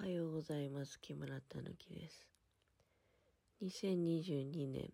[0.00, 0.98] はようございます。
[0.98, 2.26] 木村たぬきです。
[3.62, 4.88] 2022年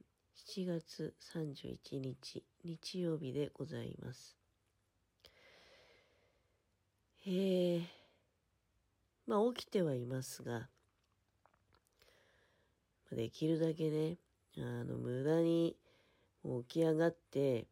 [0.48, 4.36] 7月31日日曜日でございます。
[7.24, 7.82] えー、
[9.28, 10.66] まあ起きてはいますが、
[13.12, 14.16] できるだけね、
[14.58, 15.76] あの、無駄に
[16.42, 17.68] 起き上がって、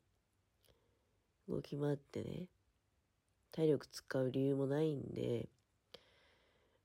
[1.49, 2.45] 動き回ってね、
[3.51, 5.49] 体力使う理由もないんで、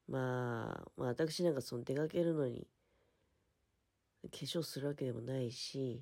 [0.09, 2.67] まあ、まあ私なんかその出かけるのに、
[4.23, 6.01] 化粧するわけでもないし、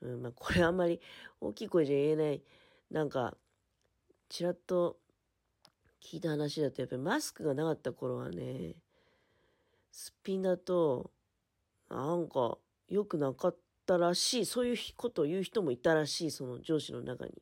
[0.00, 1.00] うん、まあこれあんまり
[1.40, 2.42] 大きい声じゃ言えない、
[2.90, 3.36] なんか、
[4.28, 4.98] ちらっと
[6.02, 8.74] 聞いた話だと、やっぱりマスクがなかった頃はね、
[9.92, 11.10] すっぴんだと、
[11.90, 12.56] なんか
[12.88, 17.32] 良くなかったらしい、そういうことを言う人もいたらしい、その上司の中に。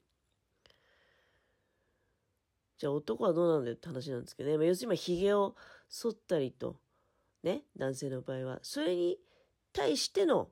[2.79, 4.57] じゃあ男はどうなんだよって話なんですけどね。
[4.59, 5.57] まあ、要するに今髭を
[5.89, 6.77] 剃ったりと、
[7.43, 8.59] ね、男性の場合は。
[8.63, 9.19] それに
[9.73, 10.51] 対しての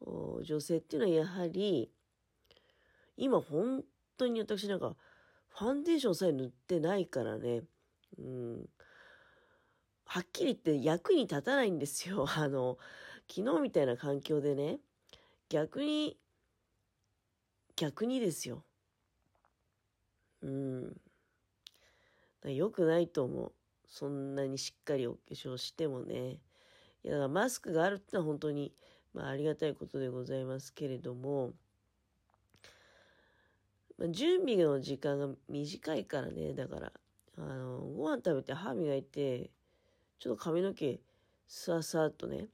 [0.00, 1.90] 女性っていうのはやはり、
[3.16, 3.84] 今本
[4.16, 4.96] 当に私なんか、
[5.48, 7.62] ファンデーションさえ塗ってないからね。
[8.18, 8.68] うん。
[10.04, 12.26] はっきり言って役に立たないんですよ。
[12.36, 12.78] あの、
[13.30, 14.80] 昨日みたいな環境でね、
[15.48, 16.18] 逆に、
[17.76, 18.64] 逆にですよ。
[20.42, 21.00] うん。
[22.50, 23.52] 良くないと思う。
[23.86, 26.40] そんなにしっかりお化粧してもね。
[27.02, 28.72] いや、だからマスクがあるってのは本当に、
[29.12, 31.52] まあ、ありがたいことでございますけれども、
[33.98, 36.92] まあ、準備の時間が短いからね、だから、
[37.38, 39.50] あの、ご飯食べて歯磨いて、
[40.18, 41.00] ちょっと髪の毛、
[41.46, 42.48] スワスワっとね。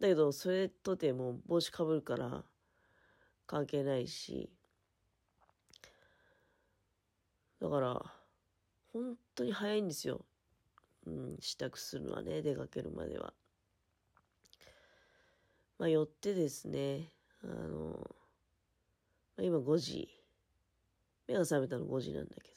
[0.00, 2.44] だけど、それとても帽子かぶるから、
[3.46, 4.50] 関係ないし。
[7.60, 8.21] だから、
[8.92, 10.24] 本当に早いんですよ。
[11.06, 13.32] うん、支度するのはね、出かけるまでは。
[15.78, 17.08] まあ、よってですね、
[17.42, 18.16] あの、
[19.36, 20.08] まあ、今5時。
[21.26, 22.48] 目が覚めたの5時なんだけど。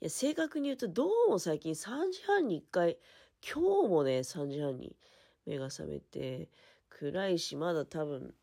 [0.00, 2.98] いや、正確に言うと、どうも最近3時半に1回、
[3.42, 4.96] 今日もね、3時半に
[5.44, 6.48] 目が覚めて、
[6.88, 8.34] 暗いし、まだ多分、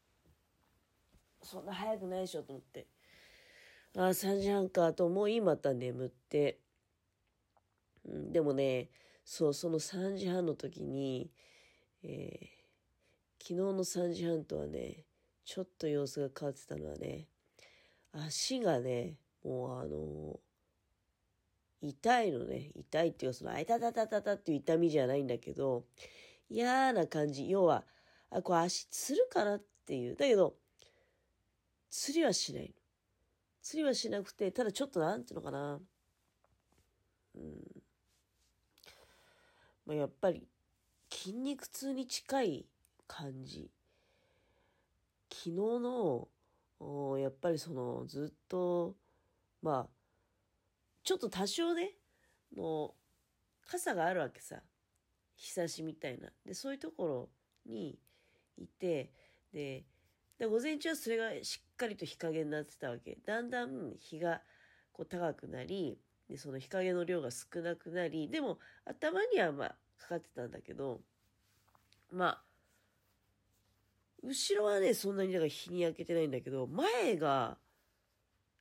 [1.42, 2.88] そんな早くないでしょと思って。
[3.96, 6.60] あ、3時半かと思い、また眠って。
[8.06, 8.90] うん、でもね、
[9.24, 11.32] そう、その3時半の時に、
[12.04, 15.06] えー、昨日の3時半とはね、
[15.46, 17.28] ちょっと様子が変わってたのはね、
[18.12, 25.86] 足がね、もうあのー、痛いのね、痛いっていう、その、あいたたたたたっていう痛みじゃないんだけど、
[26.50, 27.50] 嫌な感じ。
[27.50, 27.84] 要は、
[28.30, 30.16] あ、これ足つるかなっていう。
[30.16, 30.56] だけど、
[31.90, 32.83] 釣りはしないの。
[33.64, 35.80] 釣りはしなくて、ただちょっとなんていうのかな。
[37.36, 37.84] うん。
[39.86, 40.48] まあ、やっぱり、
[41.10, 42.66] 筋肉痛に近い
[43.08, 43.72] 感じ。
[45.30, 46.28] 昨日の、
[46.80, 48.98] おやっぱりその、ずっと、
[49.62, 49.90] まあ、
[51.04, 51.96] ちょっと多少ね、
[52.56, 52.94] の、
[53.66, 54.62] 傘があるわけさ。
[55.36, 56.30] 日差しみたいな。
[56.46, 57.30] で、そういうところ
[57.66, 57.98] に
[58.58, 59.12] いて、
[59.54, 59.86] で、
[60.40, 63.18] で午前中はそれがしっかりと日陰になってたわけ。
[63.26, 64.42] だんだん日が
[64.92, 66.00] こう高くなり、
[66.30, 71.02] でその日陰の量が少なくなり、でも頭にはまあかかってたんだけど、
[72.12, 72.44] まあ、
[74.24, 77.58] 後ろはね、そんなにだから日に焼けてないんだけど、前が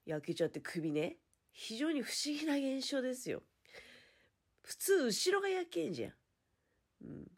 [0.07, 1.17] 焼けちゃって首ね。
[1.53, 3.43] 非常に不思議な現象ですよ。
[4.63, 6.13] 普通、後ろが焼けんじゃん。
[7.03, 7.31] うん。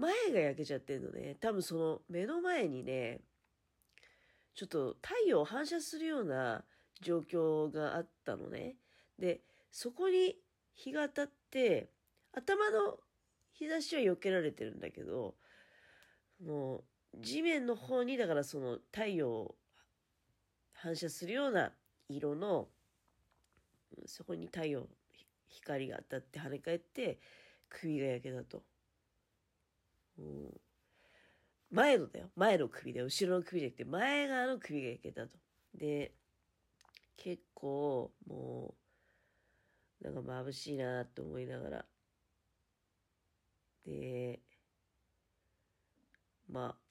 [0.00, 1.36] 前が焼けちゃってんのね。
[1.40, 3.20] 多分その目の前にね、
[4.54, 6.64] ちょっと太陽を反射するような
[7.00, 8.76] 状況があったのね。
[9.18, 9.40] で、
[9.70, 10.36] そこに
[10.74, 11.90] 日が当たって、
[12.32, 12.98] 頭の
[13.52, 15.34] 日差しは避けられてるんだけど、
[16.44, 19.56] もう地面の方にだからその太陽を
[20.72, 21.72] 反射するような
[22.08, 22.68] 色の
[24.06, 24.88] そこに太陽
[25.48, 27.18] 光が当たって跳ね返って
[27.68, 28.62] 首が焼けたと、
[30.20, 30.60] うん、
[31.70, 32.30] 前のだよ。
[32.36, 35.38] 前の首で後ろの首じゃなくて前側の首が焼けたと。
[35.74, 36.12] で
[37.16, 38.74] 結構も
[40.02, 41.84] うなんか眩しいなと思いながら。
[43.86, 44.40] で
[46.48, 46.90] まあ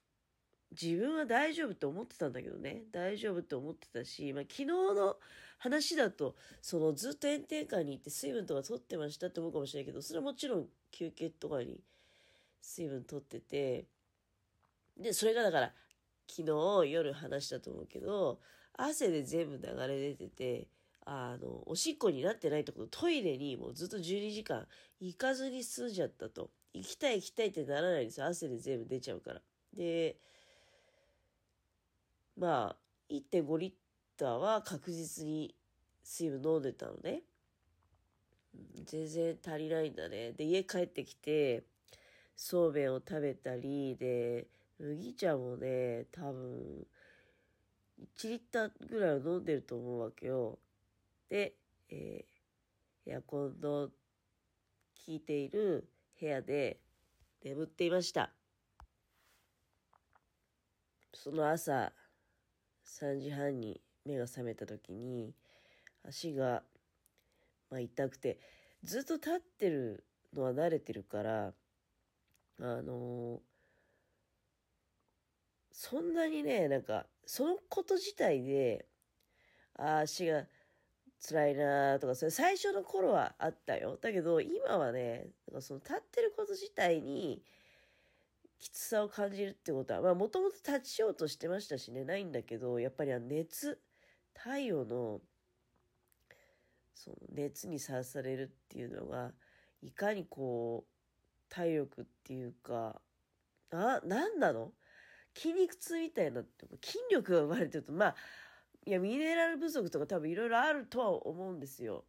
[0.72, 2.84] 自分は大丈夫と思ってたんだけどね。
[2.92, 5.18] 大丈夫と思ってたし、まあ、昨日の
[5.58, 11.82] 話だとそのずっと炎天下に行って水分とか取ってましたって思うかもしれないけどそれはもちろん休憩とかに
[12.62, 13.86] 水分取ってて
[14.98, 15.74] でそれがだから
[16.30, 18.40] 昨日夜話したと思うけど
[18.74, 20.68] 汗で全部流れ出てて
[21.12, 24.68] あの、おしっこになってないってこと、トイレにもうずっと12時間
[25.00, 26.52] 行かずに済んじゃったと。
[26.72, 28.28] 行きたい行きたいってならないんですよ。
[28.28, 29.42] 汗で全部出ちゃうから。
[29.76, 30.18] で、
[32.38, 32.76] まあ、
[33.10, 33.74] 1.5リッ
[34.20, 35.56] ターは確実に
[36.04, 37.24] 水分飲んでたのね。
[38.86, 40.34] 全然足りないんだね。
[40.34, 41.64] で、家帰ってきて、
[42.42, 44.48] そうめんを食べたり、で、
[44.80, 46.88] 麦茶もね、多分、
[48.18, 50.58] 1リッターぐらいは飲んでると思うわけよ。
[51.28, 51.56] で、
[51.90, 53.92] えー、エアコンの効
[55.10, 56.80] いている部屋で
[57.44, 58.32] 眠っていました。
[61.14, 61.92] その朝、
[62.86, 65.34] 3時半に目が覚めた時に、
[66.08, 66.64] 足が、
[67.70, 68.40] まあ、痛くて、
[68.86, 71.54] ずっと立ってるのは慣れてるから、
[72.60, 73.42] あの、
[75.72, 78.86] そんなにね、なんか、そのこと自体で、
[79.76, 80.46] あ足が
[81.22, 83.98] 辛いなとか、それ最初の頃はあったよ。
[84.02, 87.44] だけど、今はね、なんかその立ってること自体に、
[88.60, 93.82] きつさを感じるってことは、まあもともと立ちようとしてましたしね、ないんだけど、やっぱりあ熱、
[94.36, 95.22] 太陽の、
[96.94, 99.34] その熱にさらされるっていうのが、
[99.82, 100.99] いかにこう、
[101.50, 103.02] 体力っていうか、
[103.72, 104.72] あ、なんなの？
[105.36, 108.16] 筋肉痛みたいなって、筋力が生まれてると、まあ、
[108.86, 112.06] いや、ミネラル不足とか多分いろいろあるとは思うんですよ。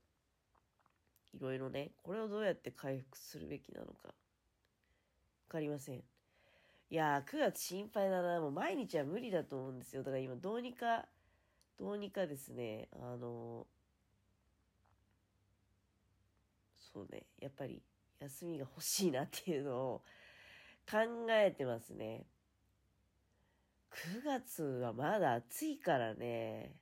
[1.34, 1.92] いろいろね。
[2.02, 4.08] これをどうやって回復するべきなのか。
[4.08, 4.14] わ
[5.48, 5.96] かりません。
[5.96, 6.02] い
[6.90, 8.40] やー、9月心配だな。
[8.40, 10.02] もう毎日は無理だと思うんですよ。
[10.02, 11.06] だから今、どうにか、
[11.78, 13.66] どうにかですね、あの
[16.92, 17.80] そうね、やっぱり
[18.20, 20.02] 休みが欲しいなっていうのを
[20.90, 20.98] 考
[21.30, 22.26] えてますね。
[23.90, 26.76] 9月はまだ暑いからね。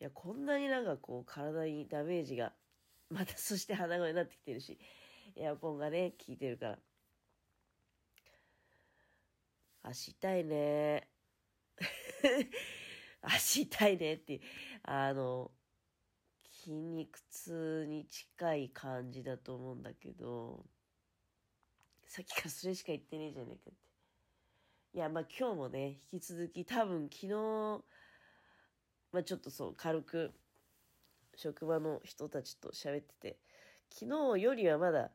[0.00, 2.52] いや、こんなになんかこう体にダメージが、
[3.10, 4.78] またそして鼻声になってきてるし、
[5.36, 6.78] エアコンがね、効いてるから。
[9.82, 11.08] 足痛いね。
[13.22, 14.40] 足痛いねって、
[14.82, 15.50] あの、
[16.64, 20.66] 筋肉痛に近い感じだと思うんだけど、
[22.06, 23.78] さっきからそれしか言ってねえじゃねえかって。
[24.94, 27.34] いや、まあ今日もね、引き続き多分昨日、
[29.12, 30.32] まあちょっとそう、軽く
[31.36, 33.38] 職場の人たちと喋ってて、
[33.90, 35.12] 昨日よりはまだ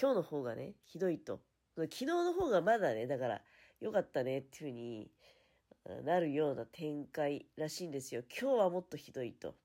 [0.00, 1.40] 今日の方がね、ひどいと。
[1.76, 3.42] 昨日の方がまだね、だから
[3.80, 5.10] 良かったねっていう
[5.86, 8.22] 風になるような展開らしいんですよ。
[8.40, 9.56] 今日はもっとひどいと。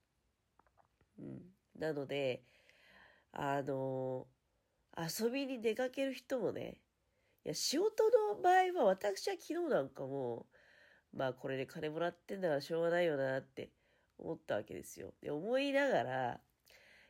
[1.19, 1.41] うん。
[1.79, 2.43] なので、
[3.31, 4.27] あの、
[4.97, 6.77] 遊びに出かける人もね、
[7.45, 8.03] いや、仕事
[8.35, 10.45] の場合は私は昨日なんかも、
[11.13, 13.71] まあこれで金もらってんだからしょうがないよなって
[14.17, 15.13] 思ったわけですよ。
[15.21, 16.39] で、思いながら、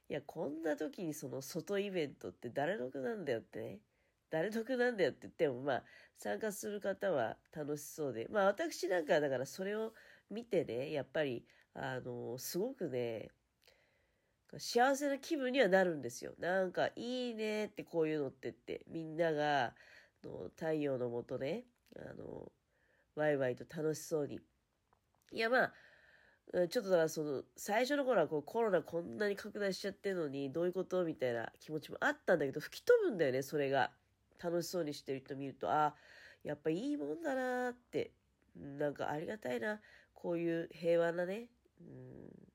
[0.09, 3.79] いや、こんな時にその外イベントって誰得なんだよってね。
[4.29, 5.83] 誰得なんだよって言っても、まあ、
[6.17, 9.93] 参加する方は楽しそうで、まあ私なんかだからそれを
[10.31, 11.45] 見てね、やっぱり、
[11.75, 13.29] あの、すごくね、
[14.59, 16.33] 幸せな気分にはなるんですよ。
[16.39, 19.73] なんか、いいねってこういうのってって、みんなが、
[20.23, 21.65] の太陽のもとね、
[21.95, 22.51] あの、
[23.15, 24.39] ワイワイと楽しそうに。
[25.31, 25.73] いや、まあ、
[26.69, 33.91] ちょっとだからその、最初の頃はこうコロナこんなに拡大しちゃってるのに、どういうことみたいな気持ちもあったんだけど、吹き飛ぶんだよね、それが。
[34.43, 35.95] 楽しそうにしてる人見ると、あ、
[36.43, 38.11] やっぱいいもんだなって、
[38.55, 39.79] なんかありがたいな、
[40.13, 41.47] こういう平和なね、
[41.79, 42.52] うん、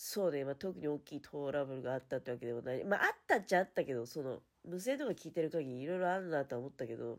[0.00, 2.84] そうね、まあ、特に大きいトラブルがあったってわけでもない。
[2.84, 7.18] まあ、あったっちゃあったけど、その、無線とか聞いてる限りいろいろあるなとは思ったけど、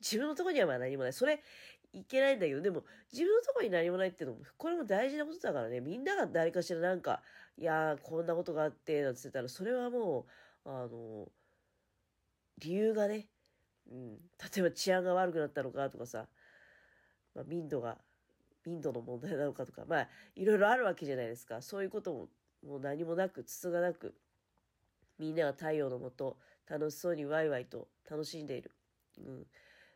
[0.00, 1.12] 自分のとこにはまあ何もない。
[1.12, 1.42] それ、
[1.92, 7.20] いけないんだけど、でも、自分のとこに何もないっていうのも、これも大事なことだからね、みんなが誰かしらなんか、
[7.58, 10.26] いやー、こんなことがあって、なんて言ったら、それはも
[10.64, 11.28] う、あの、
[12.56, 13.28] 理由がね、
[13.90, 16.26] うん、例えば治安が悪くなったのかとかさ、
[17.34, 17.98] まあ、民度が
[18.66, 21.62] 民度の問題なのかとか、まあ、いろいろあるわけじゃないですか。
[21.62, 22.28] そういうことも、
[22.66, 24.14] もう何もなく、つつがなく、
[25.18, 28.70] みんなが太陽のもと、楽しそうにワイワイと楽しんでいる。
[29.18, 29.46] うん。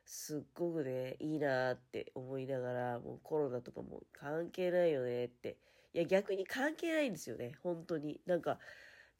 [0.04, 5.58] すっごくね、いいなって思いながら、もうコロナとかも関係ないよねって。
[5.92, 8.20] いや、逆に関係ないんですよね、本当に。
[8.26, 8.58] なんか、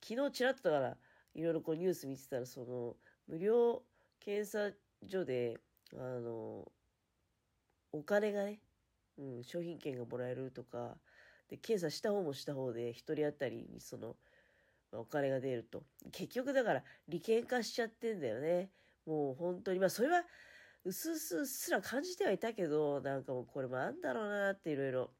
[0.02, 0.96] 昨日ちらっとだから、
[1.34, 3.82] いろいろこうニュース見てたら、その、無料
[4.20, 4.74] 検査
[5.06, 5.58] 所で、
[5.94, 6.70] あの、
[7.92, 8.60] お金がね、
[9.18, 10.96] うん、商品券がもらえるとか、
[11.48, 14.16] で、検査した方もした方で、1人当たりにその、
[14.92, 15.82] まあ、お金が出ると。
[16.12, 18.70] 結局だから、利権化しちゃってんだよね。
[19.06, 20.24] もう本当に、まあそれは、
[20.84, 25.10] うすうすうすら感じてはいたけど、なんかもうこれもあんだろうなっていろいろ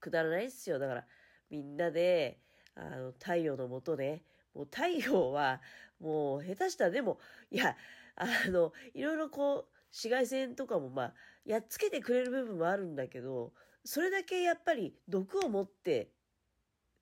[0.00, 0.78] くだらないっすよ。
[0.78, 1.04] だから、
[1.50, 2.38] みんなで、
[2.74, 4.22] あの、太陽のもとね、
[4.54, 5.60] もう太陽は、
[6.00, 7.18] もう下手したらでも、
[7.50, 7.76] いや、
[8.16, 11.14] あの、いろいろこう、紫外線とかもまあ、
[11.44, 13.52] やっつけてくれる部分もあるんだけど、
[13.84, 16.08] それだけやっぱり毒を持ってっ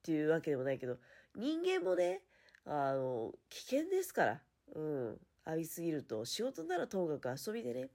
[0.02, 0.99] ていうわけでもないけど、
[1.35, 2.23] 人間もね、
[2.64, 4.43] あの、危険ですから、
[4.75, 7.90] うん、浴びすぎると、仕事ならともかく遊びでね。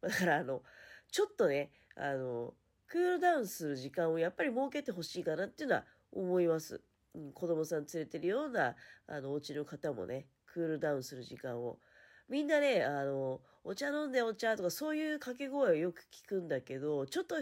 [0.00, 0.62] だからあの、
[1.10, 2.54] ちょっとね、あの、
[2.88, 6.80] クールダウンする時間をやっぱり設けてほしいかなっていうのは思います。
[7.14, 11.78] うん、子供さん連れてるような、あの、お家の方もね、クールダウンする時間を。
[12.28, 17.36] みんなね、あの、お茶飲んでお茶とかそういう掛け声をよく聞くんだけど、ちょっと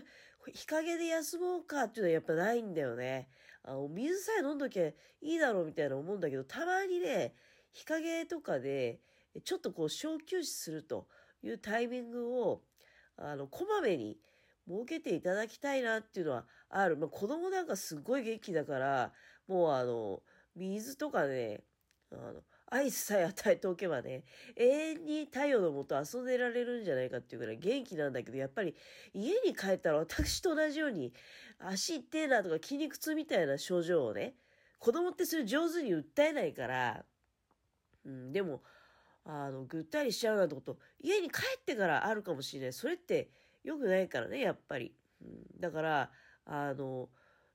[0.53, 3.29] 日陰で休もうかっていうのはやっぱないんだよね。
[3.62, 7.35] あの、水さえ飲んどきゃいいだろうみたいな思うんだけど、たまにね、
[7.73, 9.00] 日陰とかで、
[9.43, 11.09] ちょっとこう小休止すると
[11.43, 12.62] いうタイミングを、
[13.17, 14.19] あの、こまめに
[14.69, 16.97] 設けていただきたいなっていうのはある。
[16.97, 19.12] まあ、子供なんかすっごい元気だから、
[19.47, 20.23] もうあの、
[20.57, 21.62] 水とかね、
[22.12, 24.25] あの、アイスさえ与えておけばね、
[24.56, 28.75] 永遠に太陽のもと遊んでられるんじゃないかっていうぐらい元気なんだけど、やっぱり
[29.12, 31.12] 家に帰ったら私と同じように
[31.59, 34.35] 足痛えなとか筋肉痛みたいな症状をね、
[34.78, 37.04] 子供ってそれ上手に訴えないから、
[38.04, 38.62] うん、でも、
[39.25, 42.73] あの、ぐったりしちゃうなんてこと、家に帰ってからあるかもしれない。
[42.73, 43.30] それって
[43.62, 44.94] 良くないからね、やっぱり。
[45.23, 46.11] うん、だから、
[46.44, 47.09] あの、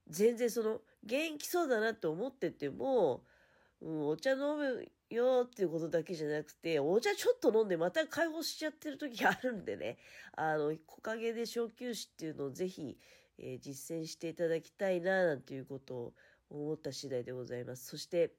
[0.08, 3.24] 全然その、元気そうだなって思ってても、
[3.82, 9.98] うん、お茶飲むよっていうことだけじゃなくて、お茶ちょっと飲んでまた解放しちゃってる時あるんでね、
[10.36, 12.98] あの、木陰で小休止っていうのをぜひ、
[13.38, 16.14] えー、実践していただきたいな、なんていうことを
[16.50, 17.86] 思った次第でございます。
[17.86, 18.34] そして、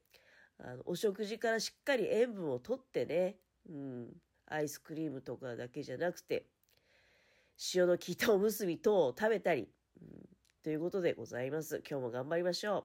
[0.59, 3.37] あの、お食事からしっかり塩分をとってね、
[3.69, 4.09] うん、
[4.47, 6.45] アイスクリームとかだけじゃなくて、
[7.73, 9.69] 塩の効いたおむすび等を食べたり、
[10.01, 10.29] うん、
[10.63, 11.81] ということでございます。
[11.87, 12.79] 今日も頑張りましょう。